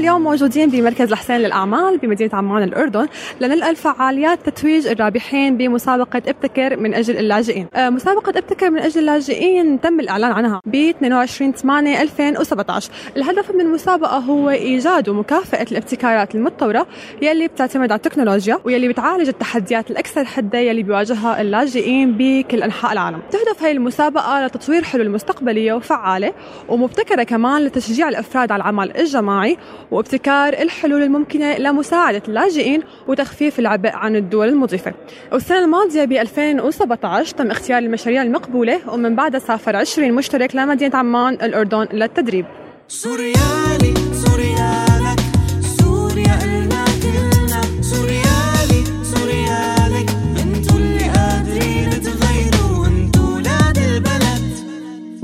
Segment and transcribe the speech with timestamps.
[0.00, 3.06] اليوم موجودين بمركز الحسين للأعمال بمدينة عمان الأردن
[3.40, 7.66] لنلقى فعاليات تتويج الرابحين بمسابقة إبتكر من أجل اللاجئين.
[7.74, 13.60] آه، مسابقة إبتكر من أجل اللاجئين تم الإعلان عنها ب 22 8 2017 الهدف من
[13.60, 16.86] المسابقة هو إيجاد ومكافأة الابتكارات المتطورة
[17.22, 23.20] يلي بتعتمد على التكنولوجيا ويلي بتعالج التحديات الأكثر حدة يلي بيواجهها اللاجئين بكل أنحاء العالم.
[23.30, 26.32] تهدف هاي المسابقة لتطوير حلول مستقبلية وفعالة
[26.68, 29.56] ومبتكرة كمان لتشجيع الأفراد على العمل الجماعي
[29.90, 34.92] وابتكار الحلول الممكنة لمساعدة اللاجئين وتخفيف العبء عن الدول المضيفة.
[35.32, 41.34] والسنة الماضية ب 2017 تم اختيار المشاريع المقبولة ومن بعدها سافر 20 مشترك لمدينة عمان
[41.34, 42.46] الأردن للتدريب.
[42.88, 43.94] سوريالي
[44.26, 44.89] سوريالك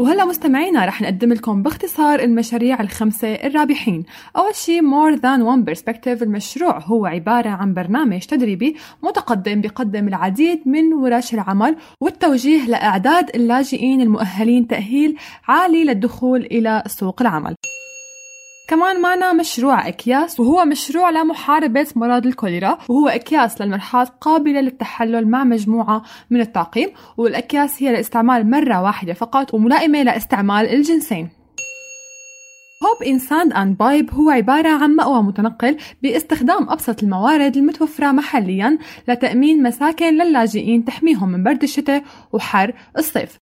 [0.06, 4.04] وهلا مستمعينا رح نقدم لكم باختصار المشاريع الخمسة الرابحين.
[4.37, 10.68] أول شيء More Than One Perspective المشروع هو عبارة عن برنامج تدريبي متقدم بيقدم العديد
[10.68, 15.16] من ورش العمل والتوجيه لإعداد اللاجئين المؤهلين تأهيل
[15.49, 17.54] عالي للدخول إلى سوق العمل.
[18.68, 25.45] كمان معنا مشروع أكياس وهو مشروع لمحاربة مرض الكوليرا وهو أكياس للمرحاض قابلة للتحلل مع
[25.45, 31.28] مجموعة من التعقيم والأكياس هي لاستعمال مرة واحدة فقط وملائمة لاستعمال الجنسين.
[32.82, 38.78] Hope in Sand and Pipe هو عبارة عن مأوى متنقل باستخدام أبسط الموارد المتوفرة محليا
[39.09, 43.38] لتأمين مساكن للاجئين تحميهم من برد الشتاء وحر الصيف.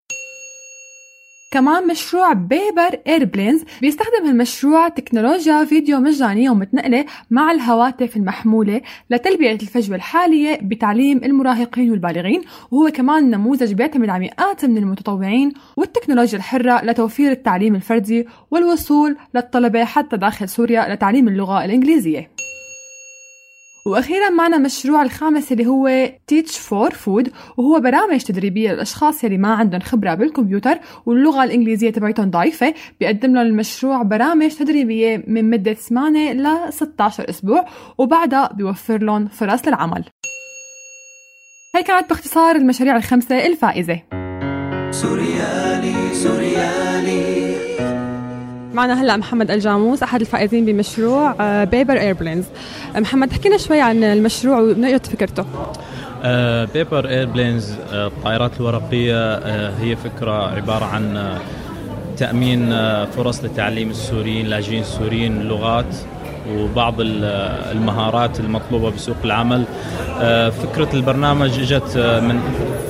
[1.53, 9.95] كمان مشروع Paper Airplanes بيستخدم هالمشروع تكنولوجيا فيديو مجانية ومتنقلة مع الهواتف المحمولة لتلبية الفجوة
[9.95, 17.31] الحالية بتعليم المراهقين والبالغين وهو كمان نموذج بيعتمد على مئات من المتطوعين والتكنولوجيا الحرة لتوفير
[17.31, 22.29] التعليم الفردي والوصول للطلبة حتى داخل سوريا لتعليم اللغة الإنجليزية.
[23.85, 29.53] وأخيرا معنا مشروع الخامس اللي هو Tech for Food وهو برامج تدريبية للأشخاص اللي ما
[29.53, 32.73] عندهم خبرة بالكمبيوتر واللغة الإنجليزية تبعتهم ضعيفة.
[32.99, 37.65] بيقدم لهم المشروع برامج تدريبية من مدة 8 ل 16 أسبوع
[37.97, 40.03] وبعدها بيوفر لهم فرص للعمل.
[41.75, 43.99] هي كانت باختصار المشاريع الخمسة الفائزة.
[44.91, 47.42] سوريالي سوريالي.
[48.73, 52.45] معنا هلأ محمد الجاموس أحد الفائزين بمشروع Paper Airplanes
[52.95, 55.45] محمد احكينا شوي عن المشروع اين فكرته.
[56.73, 61.37] Paper Airplanes الطائرات الورقية آه، هي فكرة عبارة عن آه،
[62.17, 65.95] تأمين آه، فرص لتعليم السوريين اللاجئين السوريين اللغات
[66.51, 67.23] وبعض ال-
[67.71, 69.63] المهارات المطلوبة بسوق العمل.
[70.21, 72.39] آه، فكرة البرنامج إجت آه، من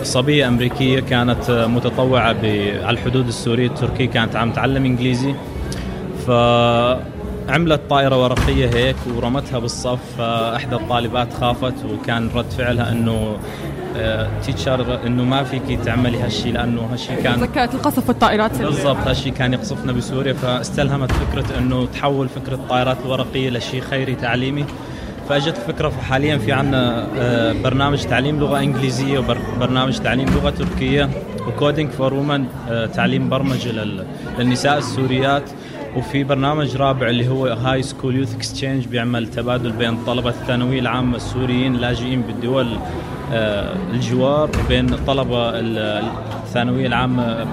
[0.03, 5.33] صبية أمريكية كانت آه، متطوعة على الحدود السورية التركية كانت عم تعلم إنجليزي.
[6.27, 13.37] فعملت طائرة ورقية هيك ورمتها بالصف فأحدى الطالبات خافت وكان رد فعلها أنه
[14.45, 18.61] تيتشر أنه ما فيك تعملي هالشيء لأنه هالشيء كان ذكرت القصف والطائرات.
[18.61, 24.65] بالضبط هالشيء كان يقصفنا بسوريا فاستلهمت فكرة أنه تحول فكرة الطائرات الورقية لشيء خيري تعليمي.
[25.29, 31.09] فأجت فكرة حاليا في عنا آه، برنامج تعليم لغة إنجليزية وبرنامج تعليم لغة تركية
[31.47, 32.45] و coding for women
[32.95, 34.05] تعليم برمجة لل-
[34.39, 35.43] للنساء السوريات.
[35.97, 41.15] وفي برنامج رابع اللي هو high school youth exchange بيعمل تبادل بين طلبة الثانوية العامة
[41.15, 42.67] السوريين اللاجئين بالدول
[43.33, 46.03] آه، الجوار وبين طلبة ال-
[46.43, 47.45] الثانوية العامة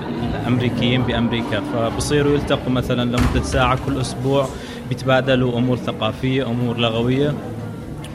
[0.43, 1.61] الأمريكيين بأمريكا.
[1.61, 4.49] فبصيروا يلتقوا مثلا لمدة ساعة كل أسبوع
[4.89, 7.35] بيتبادلوا أمور ثقافية أمور لغوية.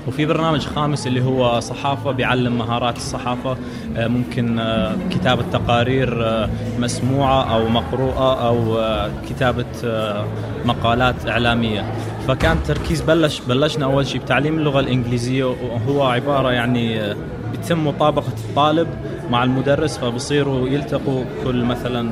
[0.07, 3.57] وفي برنامج خامس اللي هو صحافة بيعلم مهارات الصحافة.
[3.97, 6.49] آه، ممكن آه، كتابة تقارير آه،
[6.79, 10.25] مسموعة أو مقروءة أو آه، كتابة آه،
[10.66, 11.85] مقالات إعلامية.
[12.27, 17.13] فكان التركيز بلش بلشنا أول شيء بتعليم اللغة الإنجليزية وهو عبارة يعني
[17.51, 18.87] بيتم مطابقة الطالب
[19.31, 22.11] مع المدرس فبصيروا يلتقوا كل مثلا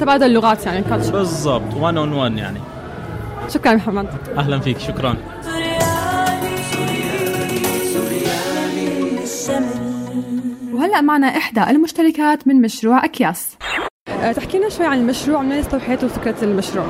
[0.00, 2.58] تبادل اللغات يعني coach بالضبط 1 on 1 يعني.
[3.48, 4.06] شكرا محمد.
[4.38, 5.16] أهلا فيك شكرا.
[10.80, 13.56] وهلأ معنا إحدى المشتركات من مشروع أكياس.
[14.08, 16.86] أه، تحكينا شوي عن المشروع من استوحيتوا فكرة المشروع؟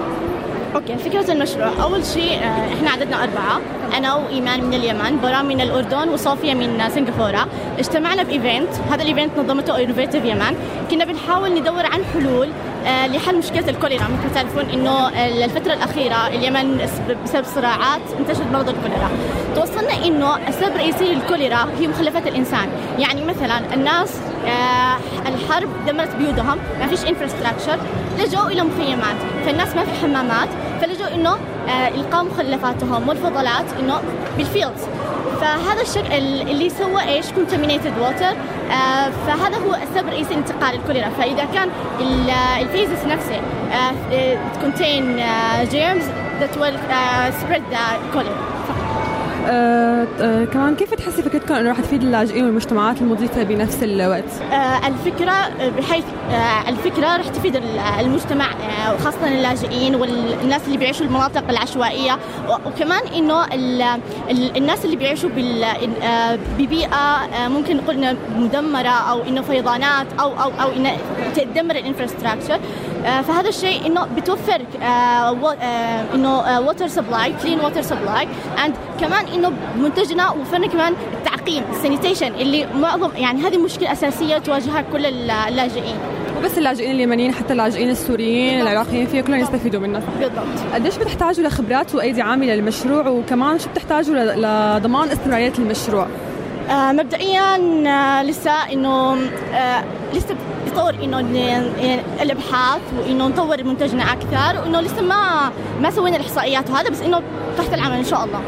[0.74, 1.82] أوكي فكرة المشروع.
[1.82, 3.60] أول شيء آه، إحنا عددنا أربعة.
[3.96, 7.46] أنا وإيمان من اليمن براء من الأردن وصوفيا من سنغافورة.
[7.78, 10.56] اجتمعنا ب event هذا ال event نظمته Innovative Yemen
[10.90, 12.48] كنا بنحاول ندور عن حلول
[12.86, 14.02] آه، لحل مشكلة الكوليرا.
[14.02, 16.88] مثل ما تعرفون إنه آه، الفترة الأخيرة اليمن
[17.24, 19.10] بسبب صراعات انتشر مرض الكوليرا.
[19.54, 22.68] توصلنا إنه السبب الرئيسي للكوليرا هي مخلفات الإنسان.
[22.98, 24.20] يعني مثلا الناس
[25.26, 26.58] الحرب دمرت بيوتهم.
[26.80, 27.78] ما فيش infrastructure
[28.20, 30.48] لجأوا إلى مخيمات فالناس ما في حمامات
[30.80, 31.36] فلجأوا إنه
[31.68, 34.00] آه، إلقاء مخلفاتهم والفضلات إنه
[34.36, 34.82] بال fields
[35.40, 36.16] فهذا الشيء
[36.50, 38.36] اللي سوى إيش؟ contaminated water
[39.26, 41.08] فهذا هو السبب الرئيسي لانتقال الكوليرا.
[41.08, 41.68] فإذا كان
[42.60, 43.40] ال feces نفسه
[44.62, 45.22] contain
[45.70, 46.04] germs
[46.40, 48.59] will uh, spread the cholera.
[49.46, 54.86] آه آه كمان كيف تحسي فكرتكم انه راح تفيد اللاجئين والمجتمعات المضيفة بنفس الوقت؟ آه
[54.86, 55.32] الفكرة
[55.78, 57.56] بحيث آه الفكرة راح تفيد
[58.00, 62.18] المجتمع آه وخاصة اللاجئين والناس اللي بيعيشوا المناطق العشوائية
[62.66, 63.44] وكمان إنه
[64.56, 65.30] الناس اللي بيعيشوا
[66.02, 70.96] آه ببيئة آه ممكن نقول مدمرة أو إنه فيضانات أو أو أو انه
[71.36, 72.60] تدمر ال infrastructure
[73.02, 78.28] فهذا الشيء إنه بتوفر آه آه إنه water supply clean water supply
[78.64, 84.84] and كمان إنه منتجنا وفرنا كمان التعقيم السانيتيشن اللي معظم يعني هذه مشكلة أساسية تواجهها
[84.92, 85.96] كل اللاجئين.
[86.38, 90.74] وبس اللاجئين اليمنيين حتى اللاجئين السوريين العراقيين فيه كلهم يستفيدوا منها بالضبط.
[90.74, 94.14] قديش بتحتاجوا لخبرات وأيدي عامله للمشروع؟ وكمان شو بتحتاجوا
[94.78, 96.06] لضمان استمرارية المشروع؟
[96.70, 97.56] آه مبدئيا
[97.86, 99.12] آه لسه إنه
[99.54, 100.36] آه لسه
[100.66, 101.20] بطور إنه
[102.22, 107.22] الأبحاث وإنه نطور منتجنا أكثر وإنه لسه ما ما سوينا الإحصائيات وهذا بس إنه
[107.58, 108.40] تحت العمل إن شاء الله.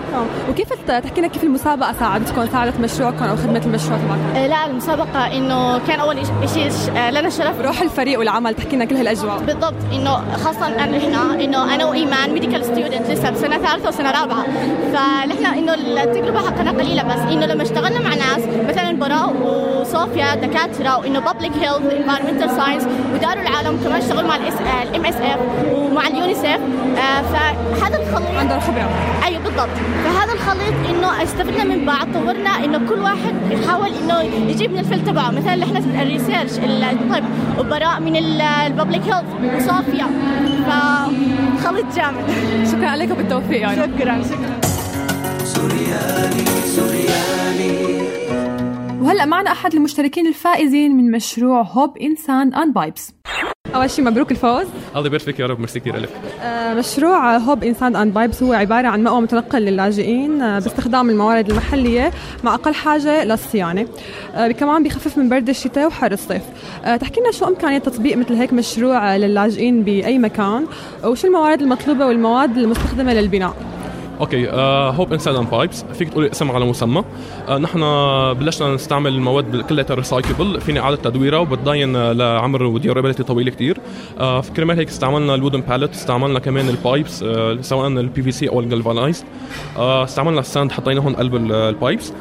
[0.51, 5.37] وكيف تحكي لنا كيف المسابقة ساعدتكم ساعدت مشروعكم أو خدمة المشروع تبعكم؟ آه لا المسابقة
[5.37, 6.17] إنه كان أول
[6.55, 6.71] شيء
[7.11, 9.39] لنا الشرف روح الفريق والعمل تحكي لنا كل هالأجواء.
[9.39, 14.45] بالضبط إنه خاصة أن إحنا إنه أنا وإيمان medical student لسه بسنة ثالثة وسنة رابعة.
[14.93, 20.99] فنحن إنه التجربة حقنا قليلة بس إنه لما اشتغلنا مع ناس مثلا براء وصوفيا دكاترة
[20.99, 22.85] وإنه public health environmental science
[23.15, 25.39] ودار العالم كمان اشتغلوا مع ال MSF
[25.73, 26.59] ومع اليونيسيف
[26.99, 28.89] آه فهذا الخليط عندهم خبره
[29.25, 29.69] أيوه بالضبط.
[30.05, 34.21] فهذا الخليط إنه استفدنا من بعض طورنا إنه كل واحد يحاول إنه
[34.51, 35.31] يجيب من ال field تبعه.
[35.31, 36.51] مثلا إحنا في ال research
[36.93, 37.25] الطب
[37.59, 39.25] وبراء من ال public health
[39.57, 40.07] وصوفيا
[40.67, 42.25] فخليط جامد.
[42.73, 43.77] شكرا لك وبالتوفيق يعني.
[43.77, 44.61] شكرا شكرا.
[45.45, 46.45] سوريالي
[46.77, 48.02] سوريالي.
[49.13, 53.15] وهلأ معنا أحد المشتركين الفائزين من مشروع Hope in Sand and Pipes.
[53.75, 54.67] أول شيء مبروك الفوز.
[54.97, 56.09] الله يبارك فيك يا رب ميرسي كثير لك.
[56.41, 61.11] آه، مشروع Hope in Sand and Pipes هو عبارة عن مأوى متنقل للاجئين آه، باستخدام
[61.11, 62.11] الموارد المحلية
[62.45, 63.87] مع أقل حاجة للصيانة.
[64.35, 66.43] آه، كمان بخفف من برد الشتاء وحر الصيف.
[67.01, 70.67] تحكي لنا شو إمكانية تطبيق مثل هيك مشروع للاجئين بأي مكان؟
[71.05, 73.72] وشو الموارد المطلوبة والمواد المستخدمة للبناء؟
[74.21, 74.49] أوكي
[74.97, 77.05] Hope in Sand and Pipes فيك تقولي اسم على مسمى.
[77.49, 77.81] آه نحن
[78.33, 83.79] بلشنا نستعمل المواد كلها recyclable فينا أعادة تدويرها وبتضاين لعمر و durability طويلة كثير
[84.21, 88.49] آه كرمال هيك استعملنا ال wooden pallet استعملنا كمان ال pipes آه سواء ال PVC
[88.49, 89.25] أو ال galvanized
[89.77, 92.13] آه استعملنا ال sand حطيناهم قلب ال pipes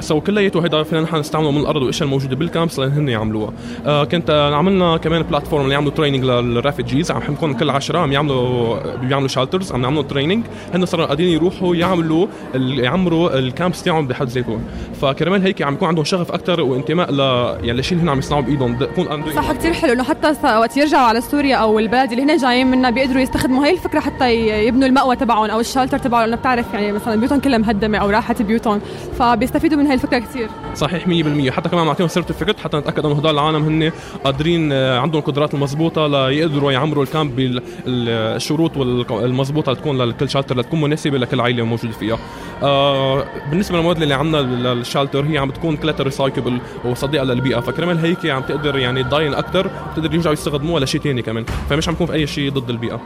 [0.00, 3.52] so كلياته هيدا فينا نحن نستعمله من الأرض والأشياء الموجودة بال camps لأن يعملوها.
[3.86, 8.12] آه كنت عملنا كمان platform اللي يعملوا training لل refugees عم نكون كل 10 عم
[8.12, 10.44] يعملوا بيعملوا shelters عم نعملوا training
[10.74, 14.64] هن صاروا قادرين يروحوا يعملوا يعمروا ال camps تاعهم بحد ذاتهم.
[15.00, 18.42] فكرمال هيك عم يكون عندهم شغف أكثر وانتماء ل يعني للشيء اللي هن عم يصنعوا
[18.42, 18.74] بإيدهم.
[18.74, 22.66] بكون صح كثير حلو إنه حتى وقت يرجعوا على سوريا أو البلد اللي هن جايين
[22.66, 24.34] منها بيقدروا يستخدموا هي الفكرة حتى
[24.66, 26.24] يبنوا المأوى تبعهم أو ال shelter تبعهم.
[26.24, 28.80] لأنه بتعرف يعني مثلا بيوتهم كلها مهدمة أو راحت بيوتهم.
[29.18, 33.34] فبيستفيدوا من هي الفكرة كثير صحيح 100% حتى كمان نعطيهم certificate حتى نتأكد إنه هدول
[33.34, 33.92] العالم هن
[34.24, 38.76] قادرين عندهم القدرات المضبوطة ليقدروا يعمروا ال camp بالشروط
[39.10, 42.18] المضبوطة لتكون لكل shelter لتكون مناسبة لكل عائلة موجودة فيها.
[42.62, 44.38] آه بالنسبة للمواد اللي عندنا
[44.74, 47.60] لل shelter هي عم بتكون كلها recycle وصديقة للبيئة.
[47.60, 51.44] فكرمال هيك عم تقدر يعني تضاين أكثر بتقدر يرجعوا يستخدموها لشيء ثاني كمان.
[51.70, 53.00] فمش عم تكون في أي شيء ضد البيئة.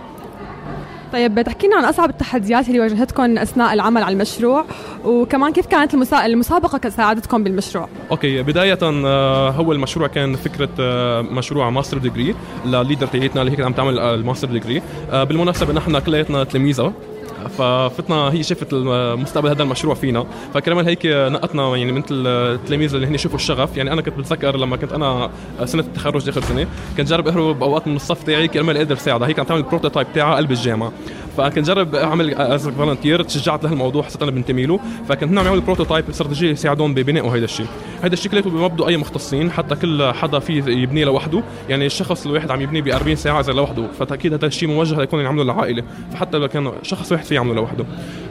[1.13, 4.65] طيب تحكينا عن أصعب التحديات اللي واجهتكم أثناء العمل على المشروع
[5.05, 6.27] وكمان كيف كانت المسا...
[6.27, 8.79] المسابقة ساعدتكم بالمشروع؟ okay بداية
[9.51, 10.71] هو المشروع كان فكرة
[11.21, 12.35] مشروع master degree
[12.67, 14.83] لل leader تاعتنا اللي هي عم تعمل ال master degree.
[15.13, 16.93] بالمناسبة نحن كلياتنا تلاميذها
[17.49, 20.27] ففتنا هي شافت المستقبل هذا المشروع فينا.
[20.55, 23.77] فكرمال هيك نقتنا يعني مثل التلاميذ اللي هن شافوا الشغف.
[23.77, 25.31] يعني أنا كنت بتذكر لما كنت أنا
[25.65, 29.39] سنة التخرج آخر سنة كنت جرب أهرب بأوقات من الصف تاعي كرمال أقدر ساعدها هيك
[29.39, 30.93] عم تعمل ال prototype تاعها قلب الجامعة.
[31.37, 35.63] فكنت جرب أعمل as volunteer تشجعت لهالموضوع حسيت أنا بنتمي له فكنت هن عم يعملوا
[35.63, 37.67] prototype استراتيجية يساعدون ببناء هذا الشيء.
[38.03, 41.43] هذا الشيء كلياته بدون أي مختصين حتى كل حدا فيه يبنيه لوحده.
[41.69, 43.87] يعني الشخص الواحد عم يبنيه ب 40 ساعة إذا لوحده.
[43.99, 45.85] فاكيد هذا الشيء موجه ليكون يعمله العائلة.
[46.13, 47.85] فحتى لو كان شخص واحد في يعمله لوحده.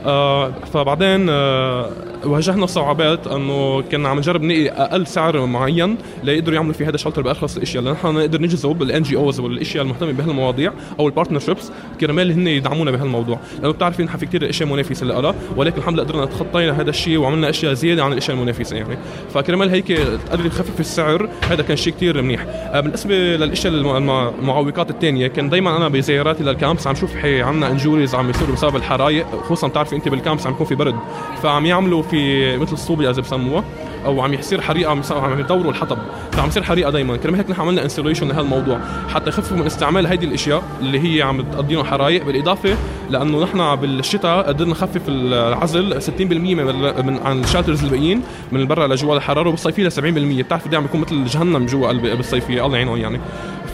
[0.05, 1.89] آه فبعدين آه
[2.25, 6.98] واجهنا صعوبات إنه كنا عم نجرب نلاقي أقل سعر معين ليقدروا يعملوا فيه هذا ال
[6.99, 7.83] shelter بأرخص الإشياء.
[7.83, 13.39] لنحن نقدر نجذب ال NGOs والإشياء المهتمة بهالمواضيع أو ال partnerships كرمال هن يدعمونا بهالموضوع.
[13.59, 17.17] لأنه بتعرفين نحن في كثير إشياء منافسة لها ولكن الحمد لله قدرنا نتخطينا هذا الشيء
[17.17, 18.97] وعملنا أشياء زيادة عن الإشياء المنافسة يعني.
[19.33, 19.87] فكرمال هيك
[20.29, 22.45] تقدر تخفف السعر هذا كان شيء كثير منيح.
[22.47, 28.15] آه بالنسبة للإشياء المعوقات الثانية كان دائما أنا بزياراتي لل camps عم شوف عندنا injuries
[28.15, 30.95] عم يصيروا بسبب الحرايق خصوصا بتعرفي أنت بال camps عم يكون في برد
[31.43, 33.63] فعم يعملوا في مثل الصوبيا اذا بسموها
[34.05, 35.97] أو عم يصير حريقة عم يدوروا الحطب
[36.31, 40.25] فعم يصير حريقة دائما كرمال هيك نحن عملنا insulation لهالموضوع حتى يخففوا من استعمال هيدي
[40.25, 42.25] الأشياء اللي هي عم تقضي لهم حرايق.
[42.25, 42.77] بالإضافة
[43.09, 48.21] لأنه نحن بالشتاء قدرنا نخفف العزل 60% من, من عن ال shelters الباقيين
[48.51, 49.97] من برا لجوا الحرارة وبالصيفية ل 70%
[50.43, 53.19] بتعرف قد بيكون مثل جهنم جوا بالصيفية الله يعينهم يعني.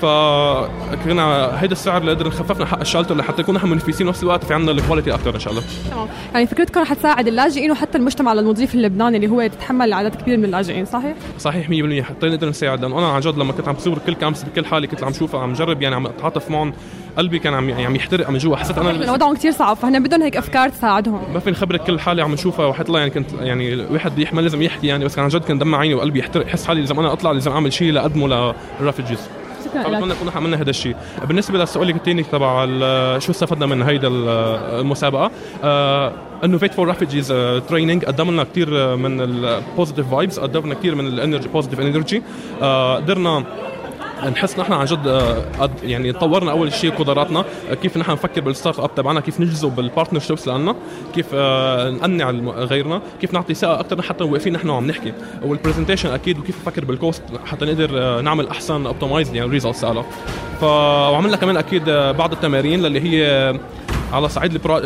[0.01, 4.43] فكنا هيدا السعر اللي قدرنا خففنا حق ال shelter لحتى نكون نحن منافسين نفس الوقت
[4.43, 5.63] في عندنا ال quality أكثر إن شاء الله.
[5.91, 6.07] تمام.
[6.33, 10.45] يعني فكرتكم رح تساعد اللاجئين وحتى المجتمع المضيف اللبناني اللي هو يتحمل عدد كبير من
[10.45, 12.81] اللاجئين صحيح؟ صحيح 100% حتى نقدر نساعد.
[12.81, 15.39] لأنه أنا عن جد لما كنت عم بصور كل camps بكل حاله كنت عم شوفها
[15.39, 16.73] عم جرب يعني عم أتعاطف معهم.
[17.17, 18.55] قلبي كان عم عم يحترق من جوا.
[18.55, 19.77] حسيت أنا وضعهم كثير صعب.
[19.77, 21.33] فهنا بدهم هيك أفكار تساعدهم.
[21.33, 22.65] ما فيني خبرك كل حاله عم نشوفها.
[22.65, 25.05] وحتى الله يعني كنت يعني الواحد يحمل لازم يحكي يعني.
[25.05, 26.47] بس كان عن جد كان دمع عيني وقلبي يحترق.
[26.47, 29.19] حس حالي لازم أنا أطلع لازم أعمل شيء لأقدمه لل refugees
[29.69, 30.03] شكرا لك.
[30.03, 30.95] نكون عملنا هذا الشيء.
[31.27, 32.65] بالنسبة للسؤال الثاني تبع
[33.19, 35.31] شو استفدنا من هيدا المسابقة؟
[36.43, 37.27] Innovate for Refugees
[37.69, 41.79] training قدم لنا كثير من ال positive vibes قدم لنا كثير من ال energy positive
[41.79, 42.23] energy
[42.61, 43.43] قدرنا
[44.27, 48.79] نحس نحن عن جد آه، يعني طورنا أول شيء قدراتنا آه، كيف نحن نفكر بال
[48.79, 50.75] startup تبعنا كيف نجذب ال partnerships لنا
[51.15, 55.13] كيف آه، نقنع غيرنا كيف نعطي ثقة أكثر حتى واقفين نحن وعم نحكي.
[55.43, 60.05] وال presentation أكيد وكيف نفكر بال cost حتى نقدر نعمل أحسن optimize يعني results لها
[60.61, 63.53] فعملنا كمان أكيد بعض التمارين اللي هي
[64.13, 64.81] على صعيد ال pro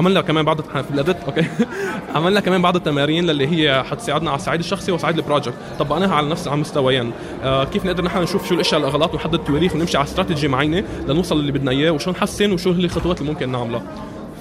[0.00, 1.44] عملنا كمان بعض في الاديت okay.
[2.14, 5.54] عملنا كمان بعض التمارين اللي هي حتساعدنا على الصعيد الشخصي وصعيد ال project.
[5.78, 7.12] طبقناها على نفس على مستويين.
[7.42, 11.40] آه كيف نقدر نحن نشوف شو الأشياء الأغلاط ونحدد تواريخ ونمشي على استراتيجي معينة لنوصل
[11.40, 13.82] اللي بدنا إياه وشو نحسن وشو هي الخطوات اللي ممكن نعملها.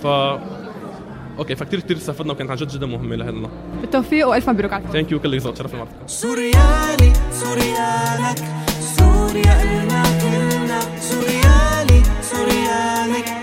[0.03, 0.07] ف
[1.39, 3.49] okay فكتير كثير استفدنا وكانت عن جد جدا مهمة لنا
[3.81, 8.39] بالتوفيق وألف مبروك عليك thank you كل شرف معك سوريالي سوريالك.
[8.97, 13.38] سوريا إلنا كلنا سوريالي سوريالك.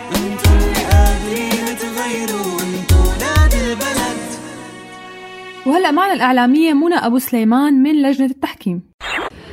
[5.66, 8.82] وهلا معنا الإعلامية منى أبو سليمان من لجنة التحكيم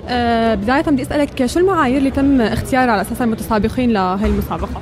[0.07, 4.81] أه بداية بدي أسألك شو المعايير اللي تم اختيارها على أساس المتسابقين لهي المسابقة؟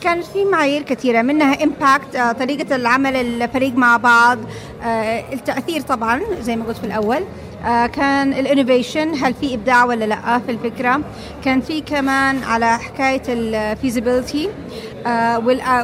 [0.00, 4.38] كانت في معايير كثيرة منها impact آه، طريقة العمل الفريق مع بعض
[4.82, 7.20] آه، التأثير طبعا زي ما قلت في الأول
[7.64, 11.00] آه، كان ال innovation هل في إبداع ولا لأ في الفكرة
[11.44, 14.48] كان في كمان على حكاية ال feasibility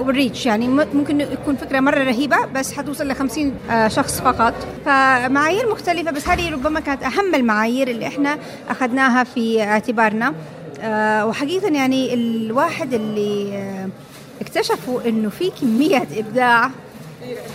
[0.00, 3.53] وال reach يعني ممكن يكون فكرة مرة رهيبة بس حتوصل ل 50
[3.87, 4.55] شخص فقط.
[4.85, 10.35] فمعايير مختلفة بس هذه ربما كانت أهم المعايير اللي إحنا أخذناها في اعتبارنا.
[11.25, 13.89] وحقيقة يعني الواحد اللي
[14.41, 16.71] اكتشفوا إنه في كمية إبداع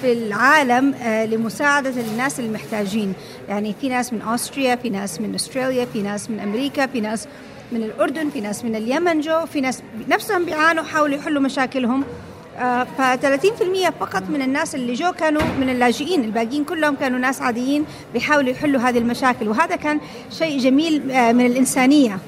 [0.01, 3.13] في العالم آه، لمساعدة الناس المحتاجين.
[3.50, 7.27] يعني في ناس من أستريا في ناس من أستراليا في ناس من أمريكا في ناس
[7.71, 12.03] من الأردن في ناس من اليمن جو في ناس نفسهم بيعانوا حاولوا يحلوا مشاكلهم.
[12.97, 17.85] ف 30% فقط من الناس اللي جو كانوا من اللاجئين الباقيين كلهم كانوا ناس عاديين
[18.13, 19.47] بيحاولوا يحلوا هذه المشاكل.
[19.47, 19.99] وهذا كان
[20.31, 22.19] شيء جميل آه، من الإنسانية.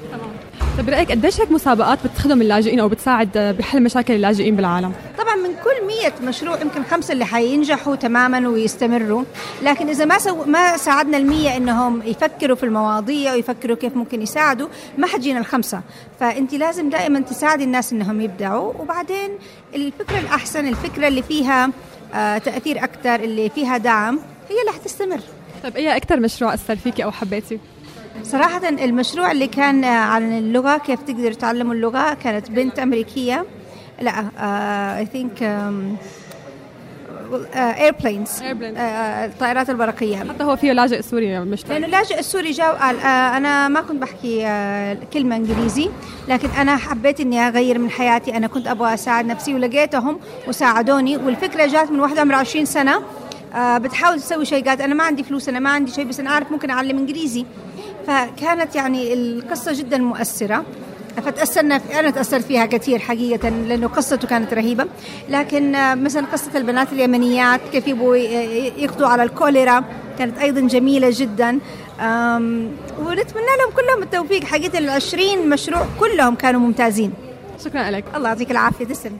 [0.76, 5.48] طيب برأيك قديش هيك مسابقات بتخدم اللاجئين أو بتساعد بحل مشاكل اللاجئين بالعالم؟ طبعا من
[5.64, 5.86] كل
[6.22, 9.24] 100 مشروع يمكن خمسة اللي حينجحوا تماما ويستمروا
[9.62, 14.68] لكن إذا ما سو ما ساعدنا المية إنهم يفكروا في المواضيع ويفكروا كيف ممكن يساعدوا
[14.98, 15.80] ما حتجينا الخمسة.
[16.20, 19.30] فأنت لازم دائما تساعدي الناس إنهم يبدعوا وبعدين
[19.74, 21.70] الفكرة الأحسن الفكرة اللي فيها
[22.14, 24.18] آه تأثير أكثر اللي فيها دعم
[24.50, 25.20] هي اللي حتستمر.
[25.62, 27.58] طيب إيه أكثر مشروع أثر فيكي أو حبيتي؟
[28.22, 33.44] صراحة المشروع اللي كان عن اللغة كيف تقدر تعلموا اللغة كانت بنت أمريكية.
[34.00, 34.24] لا
[34.98, 35.42] I think
[37.54, 43.36] airplanes الطائرات الورقيه حتى هو فيه لاجئ سوري مش لأنه اللاجئ السوري جاء قال آه
[43.36, 45.90] أنا ما كنت بحكي آه كلمة إنجليزي
[46.28, 48.36] لكن أنا حبيت إني أغير من حياتي.
[48.36, 53.02] أنا كنت أبغى أساعد نفسي ولقيتهم وساعدوني والفكرة جات من واحدة عمرها 20 سنة.
[53.54, 56.30] آه بتحاول تسوي شيء قالت أنا ما عندي فلوس أنا ما عندي شيء بس أنا
[56.30, 57.46] عارف ممكن أعلم إنجليزي.
[58.06, 60.64] فكانت يعني القصة جدا مؤثرة.
[61.16, 64.86] فتأثرنا أنا تأثرت فيها كثير حقيقة لأنه قصته كانت رهيبة.
[65.28, 69.84] لكن آه، مثلا قصة البنات اليمنيات كيف يبغوا يقضوا على الكوليرا
[70.18, 71.58] كانت أيضا جميلة جدا.
[72.98, 74.44] ونتمنى لهم كلهم التوفيق.
[74.44, 77.12] حقيقة العشرين مشروع كلهم كانوا ممتازين.
[77.64, 78.04] شكرا لك.
[78.16, 78.84] الله يعطيك العافية.
[78.84, 79.18] تسلم.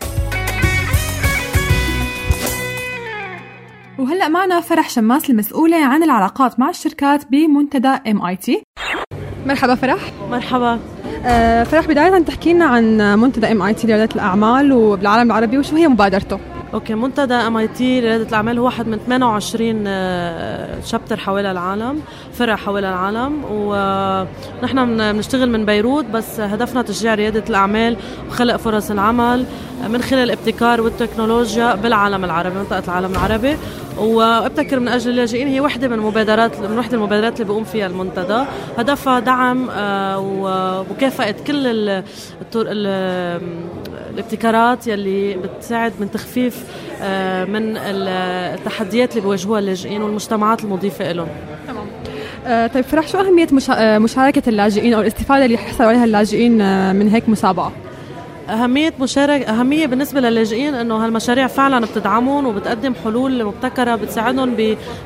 [3.99, 8.63] وهلأ معنا فرح شماس المسؤولة عن العلاقات مع الشركات بمنتدى MIT
[9.47, 10.79] مرحبا فرح مرحبا
[11.25, 16.39] أه فرح بداية تحكي لنا عن منتدى MIT لريادة الأعمال وبالعالم العربي وشو هي مبادرته؟
[16.75, 19.85] okay منتدى MIT لريادة الأعمال هو واحد من 28
[20.85, 22.01] chapter حوالي العالم
[22.33, 23.45] فرع حوالي العالم.
[23.51, 27.97] ونحن بنشتغل من بيروت بس هدفنا تشجيع ريادة الأعمال
[28.29, 29.45] وخلق فرص العمل
[29.89, 33.57] من خلال الابتكار والتكنولوجيا بالعالم العربي منطقة العالم العربي.
[33.99, 38.45] وابتكر من أجل اللاجئين هي وحدة من المبادرات من وحدة المبادرات اللي بيقوم فيها المنتدى.
[38.79, 42.03] هدفها دعم آه، ومكافاه كل
[44.15, 46.65] الابتكارات يلي بتساعد من تخفيف
[47.03, 51.29] آه، من التحديات اللي بيواجهوها اللاجئين والمجتمعات المضيفة لهم
[51.67, 51.87] تمام
[52.47, 53.49] آه، طيب فرح شو أهمية
[53.99, 56.53] مشاركة اللاجئين أو الاستفادة اللي يحصلوا عليها اللاجئين
[56.97, 57.73] من هيك مسابقة؟
[58.51, 64.57] أهمية مشاركة أهمية بالنسبة للاجئين إنه هالمشاريع فعلا بتدعمهم وبتقدم حلول مبتكرة بتساعدهم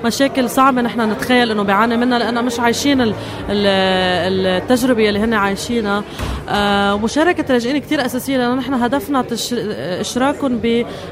[0.02, 3.14] بمشاكل صعبة نحن نتخيل إنه بيعاني منها لأنها مش عايشين
[3.50, 6.04] التجربة اللي هن عايشينها.
[6.49, 9.25] آه، مشاركة اللاجئين كثير أساسية لأنه نحن هدفنا
[10.00, 10.61] إشراكهم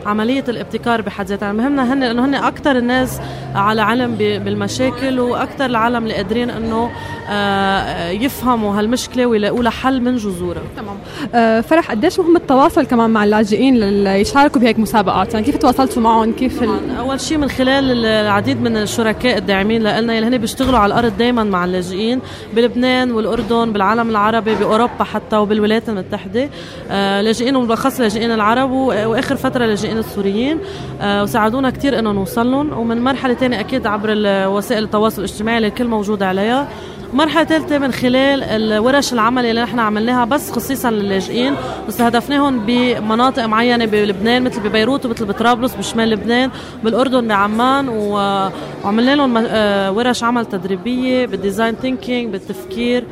[0.05, 1.47] بعملية الابتكار بحد ذاتها.
[1.47, 3.21] يعني مهمنا هن لأنه هن أكثر الناس
[3.55, 6.91] على علم بالمشاكل وأكثر العالم اللي قادرين إنه
[7.31, 10.63] آه، يفهموا هالمشكلة ويلاقوا لها حل من جذورها.
[10.77, 10.97] تمام.
[11.35, 16.03] آه، فرح قديش قديش مهم التواصل كمان مع اللاجئين ليشاركوا بهيك مسابقات؟ يعني كيف تواصلتوا
[16.03, 16.97] معهم؟ كيف ال...
[16.99, 21.45] أول شيء من خلال العديد من الشركاء الداعمين لنا يلي هن بيشتغلوا على الأرض دائما
[21.45, 22.21] مع اللاجئين
[22.55, 26.51] بلبنان والأردن بالعالم العربي بأوروبا حتى وبالولايات المتحدة.
[26.91, 30.59] آه لاجئين وبالأخص لاجئين العرب وآخر فترة لاجئين السوريين.
[31.01, 35.69] آه وساعدونا كثير انه نوصل لهم ومن مرحلة ثانية أكيد عبر وسائل التواصل الاجتماعي اللي
[35.69, 36.69] الكل موجود عليها.
[37.13, 41.55] مرحلة ثالثة من خلال الورش العمل اللي نحن عملناها بس خصيصا للاجئين
[41.87, 46.51] واستهدفناهم بمناطق معينة بلبنان مثل ببيروت ومثل بطرابلس بشمال لبنان
[46.85, 53.05] بالأردن بعمان وعملنا لهم آه، ورش عمل تدريبية بال design thinking بالتفكير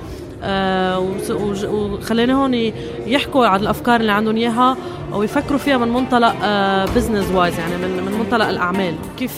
[0.43, 1.15] آه،
[1.65, 2.73] وخليناهم
[3.07, 4.77] يحكوا عن الأفكار اللي عندهم إياها
[5.13, 6.35] ويفكروا فيها من منطلق
[6.97, 8.95] business آه، wise يعني من من منطلق الأعمال.
[9.19, 9.33] كيف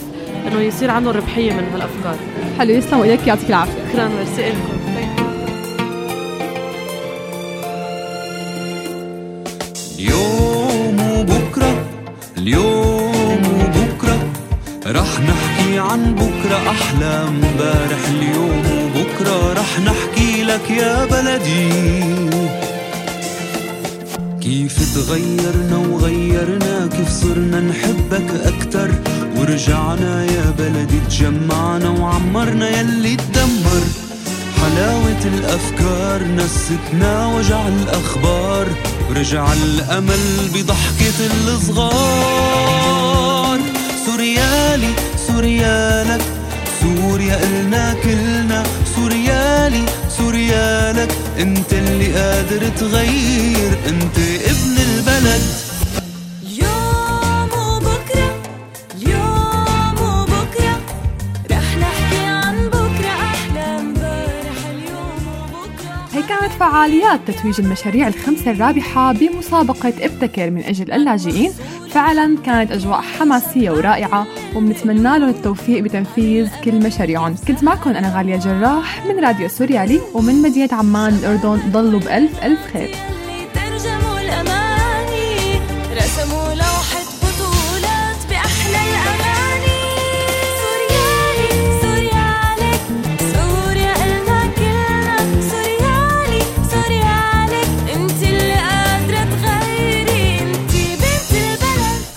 [0.46, 2.16] إنه يصير عندهم ربحية من هالأفكار.
[2.58, 3.72] حلو يسلموا ايديك يعطيك العافية.
[3.92, 4.76] شكرا ميرسي لكم
[9.98, 11.84] اليوم وبكرة
[12.38, 14.18] اليوم وبكرة
[14.86, 21.70] رح نحكي عن بكرة أحلى امبارح اليوم وبكرة رح نحكي لك يا بلدي.
[24.40, 28.90] كيف تغيرنا وغيرنا كيف صرنا نحبك أكتر.
[29.46, 33.82] ورجعنا يا بلدي تجمعنا وعمرنا يلي تدمر.
[34.60, 38.66] حلاوة الأفكار نستنا وجع الأخبار
[39.10, 41.90] ورجع الأمل بضحكة الصغار.
[44.06, 44.92] سوريالي
[45.26, 46.22] سوريالك
[46.80, 48.62] سوريا إلنا كلنا.
[48.96, 49.84] سوريالي
[50.18, 55.65] سوريالك أنت اللي قادر تغير أنت ابن البلد.
[66.60, 71.52] فعاليات تتويج المشاريع الخمسة الرابحة بمسابقة ابتكر من أجل اللاجئين.
[71.90, 77.34] فعلا كانت أجواء حماسية ورائعة وبنتمنى لهم التوفيق بتنفيذ كل مشاريعهم.
[77.48, 82.60] كنت معكم أنا غالية جراح من راديو سوريالي ومن مدينة عمان الأردن ضلوا بألف ألف
[82.72, 82.90] خير.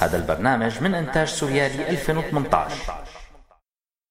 [0.09, 3.18] هذا البرنامج من إنتاج سوريالي 2018